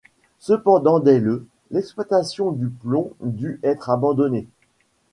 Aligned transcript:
Cependant 0.39 0.97
dès 0.97 1.19
le 1.19 1.45
l'exploitation 1.69 2.49
du 2.51 2.69
plomb 2.69 3.13
dut 3.21 3.59
être 3.61 3.91
abandonnée. 3.91 4.47